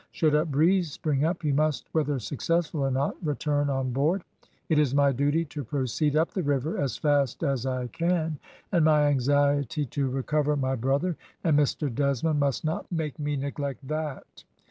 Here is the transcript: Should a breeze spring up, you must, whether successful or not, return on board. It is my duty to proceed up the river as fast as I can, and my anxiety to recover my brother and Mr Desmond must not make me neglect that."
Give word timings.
Should 0.09 0.33
a 0.33 0.45
breeze 0.47 0.91
spring 0.91 1.25
up, 1.25 1.43
you 1.43 1.53
must, 1.53 1.85
whether 1.91 2.17
successful 2.17 2.81
or 2.81 2.89
not, 2.89 3.17
return 3.23 3.69
on 3.69 3.91
board. 3.91 4.23
It 4.67 4.79
is 4.79 4.95
my 4.95 5.11
duty 5.11 5.45
to 5.45 5.63
proceed 5.63 6.15
up 6.15 6.31
the 6.31 6.41
river 6.41 6.75
as 6.79 6.97
fast 6.97 7.43
as 7.43 7.67
I 7.67 7.85
can, 7.85 8.39
and 8.71 8.83
my 8.83 9.05
anxiety 9.09 9.85
to 9.85 10.09
recover 10.09 10.55
my 10.55 10.73
brother 10.73 11.17
and 11.43 11.55
Mr 11.59 11.93
Desmond 11.93 12.39
must 12.39 12.65
not 12.65 12.91
make 12.91 13.19
me 13.19 13.35
neglect 13.35 13.87
that." 13.89 14.43